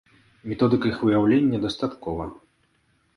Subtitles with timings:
[0.51, 2.25] Методык іх выяўлення дастаткова.